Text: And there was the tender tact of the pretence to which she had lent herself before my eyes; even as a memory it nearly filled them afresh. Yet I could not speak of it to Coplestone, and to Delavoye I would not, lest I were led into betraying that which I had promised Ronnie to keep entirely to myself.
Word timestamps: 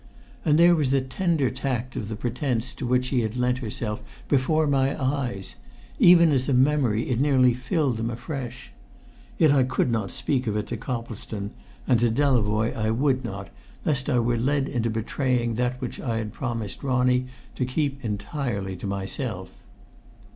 And 0.43 0.57
there 0.57 0.73
was 0.75 0.89
the 0.89 1.01
tender 1.01 1.51
tact 1.51 1.95
of 1.95 2.09
the 2.09 2.15
pretence 2.15 2.73
to 2.73 2.87
which 2.87 3.05
she 3.05 3.19
had 3.21 3.35
lent 3.37 3.59
herself 3.59 4.01
before 4.27 4.65
my 4.65 4.99
eyes; 4.99 5.53
even 5.99 6.31
as 6.31 6.49
a 6.49 6.55
memory 6.55 7.07
it 7.11 7.19
nearly 7.19 7.53
filled 7.53 7.97
them 7.97 8.09
afresh. 8.09 8.71
Yet 9.37 9.51
I 9.51 9.61
could 9.61 9.91
not 9.91 10.09
speak 10.09 10.47
of 10.47 10.57
it 10.57 10.65
to 10.69 10.75
Coplestone, 10.77 11.51
and 11.87 11.99
to 11.99 12.09
Delavoye 12.09 12.75
I 12.75 12.89
would 12.89 13.23
not, 13.23 13.51
lest 13.85 14.09
I 14.09 14.17
were 14.17 14.37
led 14.37 14.67
into 14.67 14.89
betraying 14.89 15.53
that 15.53 15.79
which 15.79 15.99
I 15.99 16.17
had 16.17 16.33
promised 16.33 16.81
Ronnie 16.81 17.27
to 17.53 17.63
keep 17.63 18.03
entirely 18.03 18.75
to 18.77 18.87
myself. 18.87 19.51